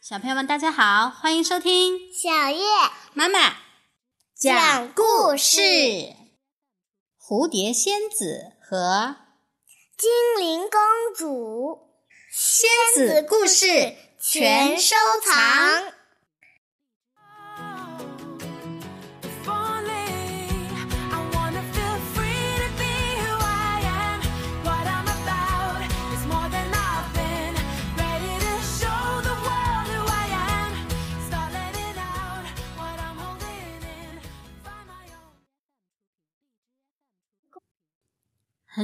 [0.00, 2.58] 小朋友们，大家好，欢迎收听小月
[3.14, 3.58] 妈妈
[4.36, 5.60] 讲故事
[7.20, 9.14] 《蝴蝶仙子和
[9.96, 10.10] 精
[10.44, 10.80] 灵公
[11.16, 11.78] 主
[12.32, 15.99] 仙子故事全收藏。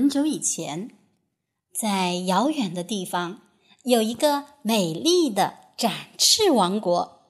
[0.07, 0.93] 很久以前，
[1.75, 3.43] 在遥远的地方，
[3.83, 7.23] 有一个美丽的展翅王国，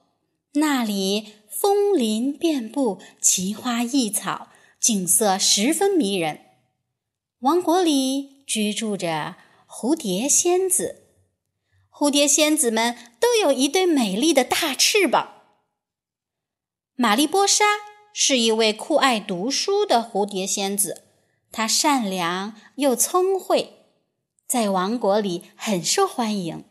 [0.53, 4.49] 那里枫林遍布，奇花异草，
[4.79, 6.41] 景色十分迷人。
[7.39, 11.07] 王国里居住着蝴蝶仙子，
[11.91, 15.41] 蝴蝶仙子们都有一对美丽的大翅膀。
[16.93, 17.65] 玛丽波莎
[18.13, 21.05] 是一位酷爱读书的蝴蝶仙子。
[21.51, 23.85] 他善良又聪慧，
[24.45, 26.63] 在王国里很受欢迎。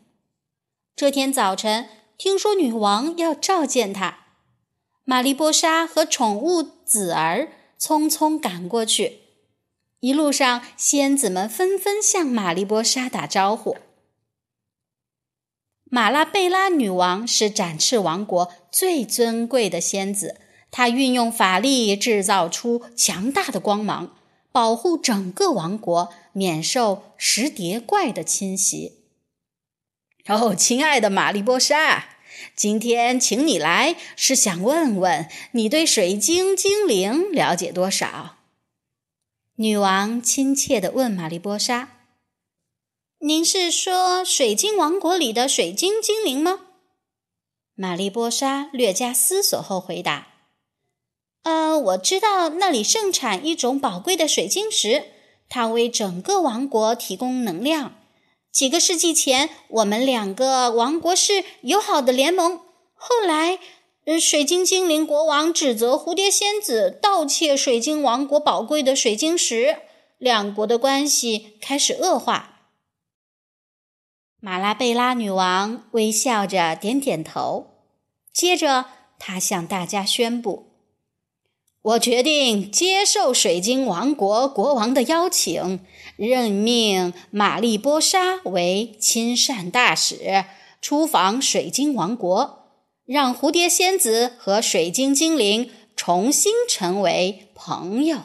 [0.95, 4.25] 这天早晨，听说女王要召见他，
[5.03, 9.19] 玛丽波莎和宠物子儿匆匆赶过去。
[9.99, 13.77] 一路上，仙子们纷纷向玛丽波莎打招呼。
[15.89, 24.15] 马拉贝拉女王是展翅王国最尊贵的仙子，她运用法力制造出强大的光芒。
[24.57, 29.03] 保护整个王国免受石蝶怪的侵袭。
[30.25, 32.17] 哦，亲爱的玛丽波莎，
[32.55, 38.37] 今天请你来是想问问你对水晶精灵了解多少？
[39.57, 41.99] 女王亲切地问玛丽波莎
[43.21, 46.61] ：“您是说水晶王国里的水晶精灵吗？”
[47.77, 50.29] 玛丽波莎略加思索后回答。
[51.47, 55.05] 呃，我知道那里盛产一种宝贵的水晶石，
[55.47, 57.95] 它为整个王国提供能量。
[58.51, 62.57] 几个世纪前，我们两个王国是友好的联盟。
[62.93, 63.59] 后来，
[64.19, 69.77] 水晶精灵国王指责蝴蝶仙子盗窃水晶王国宝贵的水晶石，
[70.17, 72.59] 两国的关系开始恶化。
[74.41, 77.67] 马拉贝拉女王微笑着点点头，
[78.33, 78.87] 接着
[79.17, 80.66] 她向大家宣布。
[81.87, 85.79] 我决定接受水晶王国国王的邀请，
[86.17, 90.43] 任命玛丽波莎为亲善大使，
[90.81, 92.65] 出访水晶王国，
[93.05, 98.23] 让蝴蝶仙子和水晶精灵重新成为朋友。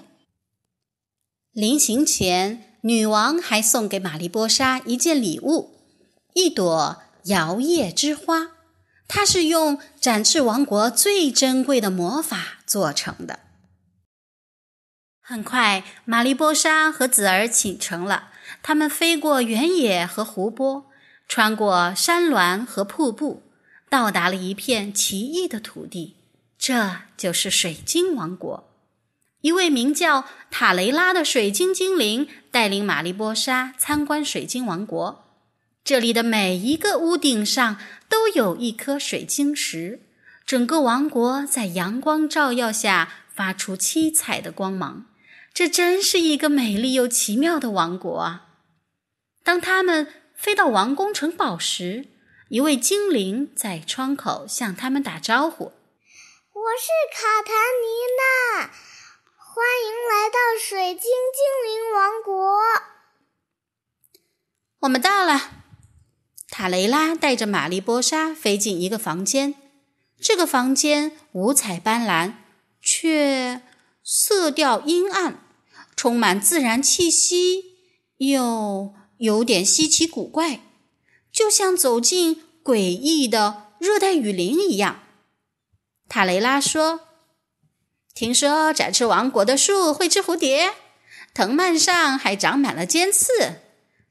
[1.53, 5.71] 临行前，女王还送给玛丽波莎一件礼物——
[6.34, 6.97] 一朵
[7.27, 8.49] 摇曳之花，
[9.06, 13.39] 它是用展翅王国最珍贵的魔法做成的。
[15.25, 18.31] 很快，玛丽波莎和子儿启程了。
[18.60, 20.91] 他们飞过原野和湖泊，
[21.28, 23.44] 穿过山峦和瀑布，
[23.88, 26.16] 到达了一片奇异的土地。
[26.59, 28.69] 这就是水晶王国。
[29.43, 35.25] 一位名叫塔雷拉的水晶精灵带领玛丽波莎参观水晶王国。
[35.84, 37.78] 这里的每一个屋顶上
[38.09, 40.03] 都有一颗水晶石，
[40.44, 45.06] 整个王国在阳光照耀下发出七彩的光芒。
[45.55, 48.49] 这真是一个美丽又奇妙的王国啊！
[49.45, 52.09] 当他们飞到王宫城堡时，
[52.49, 55.67] 一位精灵在窗口向他们打招呼
[56.55, 57.87] ：“我是卡塔尼
[58.19, 58.71] 娜，
[59.37, 62.33] 欢迎来到水晶精灵王国。”
[64.81, 65.51] 我们到了。
[66.49, 69.55] 塔雷拉带着玛丽波莎飞进一个房间，
[70.21, 72.34] 这个房间五彩斑斓，
[72.83, 73.63] 却……
[74.05, 75.45] 色调阴暗，
[75.95, 77.77] 充满自然气息，
[78.19, 80.60] 又有点稀奇古怪，
[81.31, 85.01] 就像走进诡异的热带雨林一样。
[86.09, 87.01] 塔雷拉说
[88.13, 90.75] ：“听说展翅王国的树会吃蝴蝶，
[91.33, 93.60] 藤蔓上还长满了尖刺。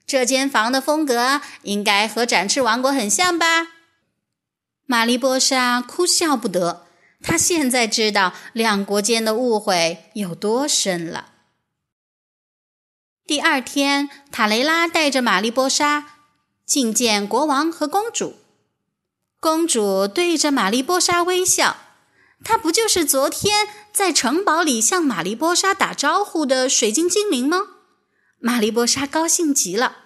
[0.06, 3.68] 这间房的风格应该和展翅王国很像吧？”
[4.86, 6.86] 玛丽波莎哭笑不得。
[7.22, 11.28] 他现在知道两国间的误会有多深了。
[13.24, 16.18] 第二天，塔雷拉带着玛丽波莎
[16.66, 18.36] 觐见国王和公主。
[19.38, 21.76] 公主对着玛丽波莎微笑，
[22.44, 27.58] 她不就是昨天在城堡里向玛丽波莎打招呼的水晶精灵吗？
[28.38, 29.98] 玛丽波莎高兴极了。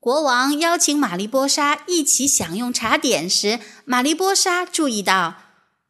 [0.00, 5.45] 国王邀请玛丽波莎一起享用茶点时，玛丽波莎注意到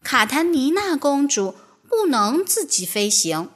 [0.06, 1.56] 卡坦尼娜公主
[1.88, 3.50] 不能自己飞行，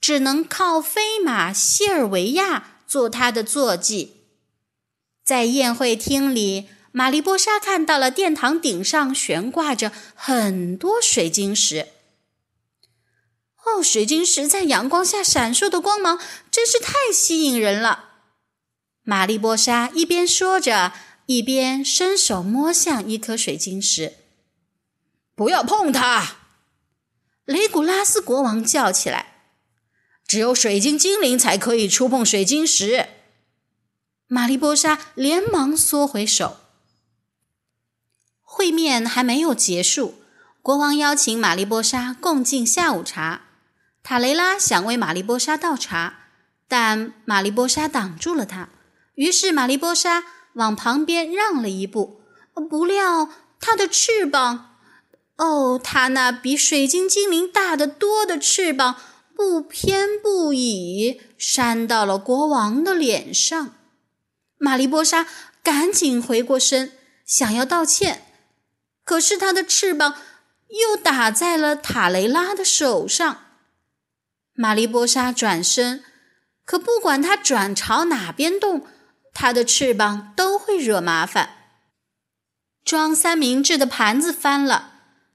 [0.00, 4.16] 只能靠飞马西尔维亚做她的坐骑。
[5.24, 11.86] 在宴会厅里，玛丽波莎看到了殿堂顶上悬挂着很多水晶石。
[13.64, 16.18] 哦，水晶石在阳光下闪烁的光芒
[16.50, 18.06] 真是太吸引人了。
[19.04, 20.92] 玛丽波莎一边说着，
[21.26, 24.14] 一边伸手摸向一颗水晶石。
[25.34, 26.36] “不要碰它！”
[27.44, 29.42] 雷古拉斯国王叫起来。
[30.26, 33.08] “只有水晶精灵才可以触碰水晶石。”
[34.28, 36.56] 玛丽波莎连忙缩回手。
[38.40, 40.22] 会面还没有结束，
[40.62, 43.42] 国王邀请玛丽波莎共进下午茶。
[44.02, 46.28] 塔雷拉想为玛丽波莎倒茶，
[46.68, 48.68] 但玛丽波莎挡住了他。
[49.14, 50.24] 于是，玛丽波莎
[50.54, 52.22] 往旁边让了一步，
[52.70, 53.28] 不料
[53.60, 54.71] 她的翅膀，
[55.42, 58.94] 哦，他那比水晶精灵大得多的翅膀，
[59.34, 63.74] 不偏不倚，扇到了国王的脸上。
[64.56, 65.26] 玛丽波莎
[65.64, 66.92] 赶紧回过身，
[67.26, 68.24] 想要道歉，
[69.02, 70.14] 可是她的翅膀
[70.68, 73.46] 又打在了塔雷拉的手上。
[74.54, 76.04] 玛丽波莎转身，
[76.64, 78.86] 可不管她转朝哪边动。
[79.34, 81.50] 它的翅膀都会惹麻烦。
[82.84, 84.91] 装三明治的盘子翻了，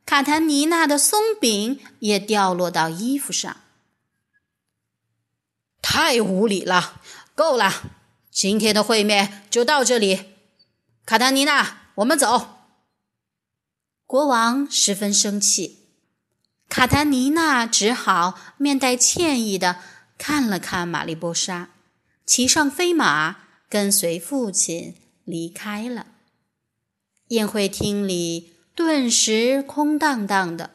[0.07, 3.57] 卡坦尼娜的松饼也掉落到衣服上。
[5.81, 7.01] 太无礼了！
[7.35, 7.91] 够了，
[8.31, 10.35] 今天的会面就到这里。
[11.05, 12.55] 卡坦尼娜，我们走。
[14.05, 15.89] 国王十分生气，
[16.69, 19.81] 卡坦尼娜只好面带歉意的
[20.17, 21.71] 看了看玛丽波莎，
[22.25, 23.39] 骑上飞马。
[23.69, 24.95] 跟随父亲
[25.25, 26.07] 离开了。
[27.27, 30.69] 宴会厅里顿时空荡荡的，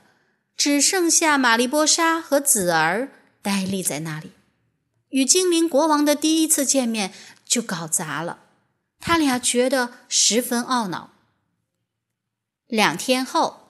[0.56, 4.32] 只剩下玛丽波莎和子儿呆立在那里。
[5.10, 7.14] 与精灵国王的第一次见面
[7.46, 8.40] 就搞砸了，
[8.98, 11.10] 他俩觉得十分懊恼。
[12.66, 13.68] 两天后，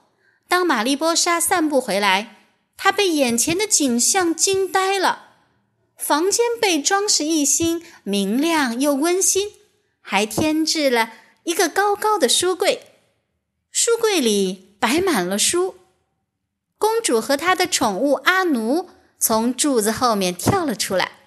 [0.48, 2.36] 当玛丽波莎散步回来，
[2.78, 5.26] 她被眼前的景象惊呆了。
[5.98, 9.50] 房间被装饰一新，明亮又温馨，
[10.00, 11.12] 还添置了
[11.44, 12.91] 一个高高的书柜。
[13.84, 15.74] 书柜里摆满了书。
[16.78, 18.88] 公主和她的宠物阿奴
[19.18, 21.18] 从柱子后面跳了出来。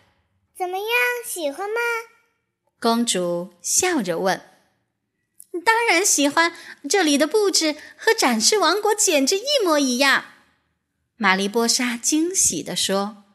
[0.57, 0.87] 怎么样，
[1.27, 1.75] 喜欢吗？
[2.79, 4.41] 公主笑着问。
[5.65, 6.55] 当然喜欢，
[6.89, 10.23] 这里的布置和展示王国简直一模一样。
[11.17, 13.25] 玛丽波莎惊喜地说。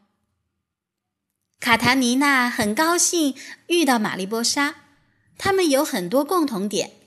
[1.61, 3.37] 卡塔尼娜很高兴
[3.67, 4.76] 遇到玛丽波莎，
[5.37, 7.00] 他们有很多共同点。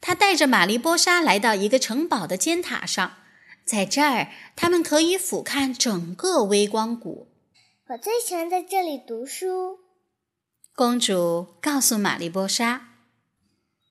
[0.00, 3.16] 他带着玛丽波莎来到一个城堡的尖塔上，
[3.64, 7.28] 在这儿他们可以俯瞰整个微光谷。
[7.88, 9.80] 我最喜欢在这里读书。
[10.74, 12.88] 公主告诉玛丽波莎：“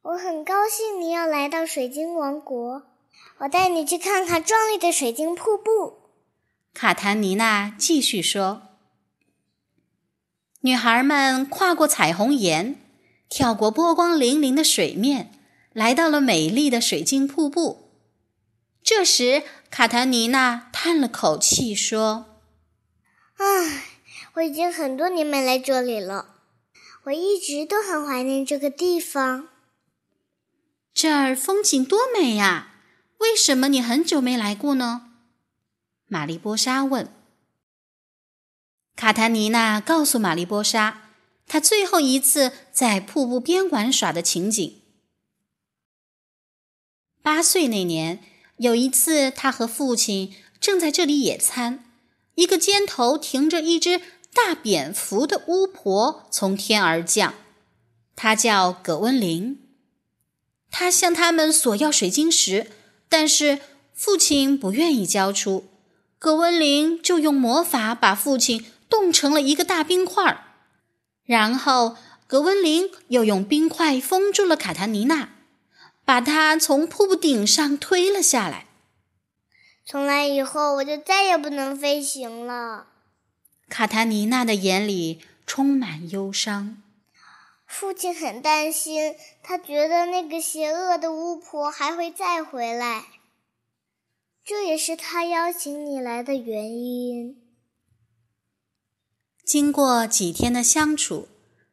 [0.04, 2.83] 我很高兴你要来到水晶王国，
[3.39, 6.12] 我带你去看看壮丽的水晶瀑布。”
[6.74, 8.62] 卡塔尼娜继续说。
[10.61, 12.80] 女孩们跨过彩虹岩，
[13.30, 15.37] 跳过波光粼粼的水面，
[15.78, 17.92] 来到了美丽的水晶瀑布。
[18.81, 22.42] 这时，卡塔尼娜叹了口气说
[23.38, 23.84] ：“唉，
[24.34, 26.38] 我已经很多年没来这里了，
[27.04, 29.50] 我一直都很怀念这个地方。
[30.96, 32.72] 这儿风景多美呀！
[33.19, 35.12] 为什么你很久没来过呢？”
[36.10, 37.14] 玛丽波莎问。
[38.96, 41.12] 卡塔尼娜告诉玛丽波莎，
[41.46, 44.81] 她最后一次在瀑布边玩耍的情景。
[47.28, 48.24] 八岁那年，
[48.56, 51.84] 有一次，他和父亲正在这里野餐，
[52.36, 54.00] 一个肩头停着一只
[54.34, 57.34] 大蝙蝠的巫婆从天而降，
[58.16, 59.60] 她叫葛温琳。
[60.72, 62.72] 她向他们索要水晶石，
[63.10, 63.60] 但是
[63.94, 65.66] 父亲不愿意交出，
[66.18, 68.64] 葛温琳就用魔法把父亲。
[68.90, 70.46] 冻成了一个大冰块儿，
[71.26, 75.31] 然后葛温琳又用冰块封住了卡塔尼娜，
[76.07, 78.66] 把他从瀑布顶上推了下来。
[79.85, 82.87] 从来以后，我就再也不能飞行了。
[83.68, 86.81] 卡塔尼娜的眼里充满忧伤。
[87.66, 93.04] 父亲很担心，他觉得那个邪恶的巫婆还会再回来，
[94.45, 97.35] 这也是他邀请你来的原因。
[99.44, 101.28] 经过几天的相处，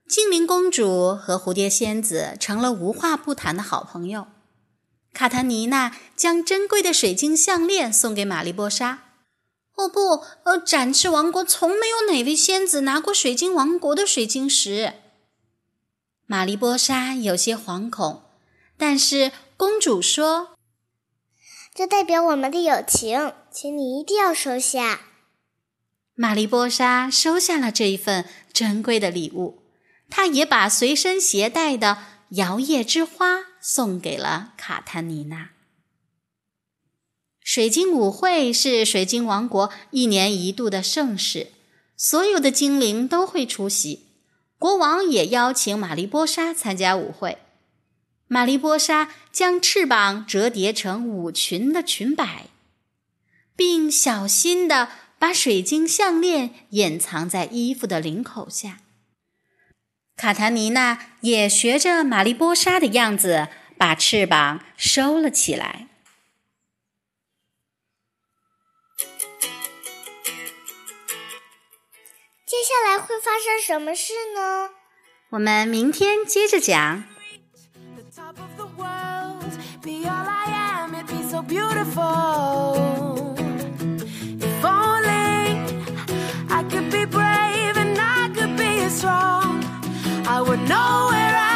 [0.07, 4.27] 精灵公主和蝴蝶仙子成了无话不谈的好朋友。
[5.13, 9.05] 卡塔尼娜将珍贵的水晶项链送给玛丽波莎。
[9.77, 14.95] 哦不，呃，展翅王国从没有哪位仙子拿过水晶王国的水晶石。
[16.27, 18.23] 玛丽波莎有些惶恐，
[18.77, 20.51] 但是公主说
[21.75, 25.01] 这代表我们的友情，请你一定要收下。
[26.15, 29.64] ：“玛丽波莎收下了这一份珍贵的礼物。
[30.11, 31.99] 他也把随身携带的
[32.31, 35.51] 摇曳之花送给了卡坦尼娜。”
[37.43, 41.53] 水晶舞会是水晶王国一年一度的盛事，
[41.97, 44.07] 所有的精灵都会出席。
[44.59, 47.39] 国王也邀请玛丽波莎参加舞会。
[48.29, 52.47] 玛丽波莎将翅膀折叠成舞裙的裙摆，
[53.55, 58.81] 并小心地把水晶项链隐藏在衣服的领口下。
[60.17, 65.89] 卡塔尼娜也学着玛丽波莎的样子，把翅膀收了起来。
[72.47, 74.71] 接下来会发生什么事呢？
[75.31, 77.05] 我们明天接着讲。
[88.97, 89.44] the
[90.47, 90.57] We're
[91.09, 91.54] where I